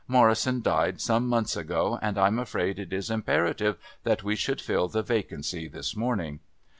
"Morrison 0.07 0.63
died 0.63 0.99
some 0.99 1.27
months 1.27 1.55
ago, 1.55 1.99
and 2.01 2.17
I'm 2.17 2.39
afraid 2.39 2.79
it 2.79 2.91
is 2.91 3.11
imperative 3.11 3.77
that 4.01 4.23
we 4.23 4.35
should 4.35 4.59
fill 4.59 4.87
the 4.87 5.03
vacancy 5.03 5.67
this 5.67 5.95
morning." 5.95 6.39